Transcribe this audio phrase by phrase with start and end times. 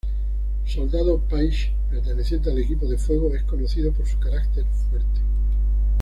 [0.65, 5.21] Soldado Paige: perteneciente al equipo de Fuego, es conocido por su carácter Fuerte.